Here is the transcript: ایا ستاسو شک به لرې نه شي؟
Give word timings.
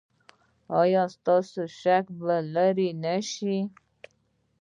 ایا 0.81 1.03
ستاسو 1.15 1.61
شک 1.81 2.05
به 2.19 2.35
لرې 2.53 2.89
نه 3.03 3.15
شي؟ 3.31 3.57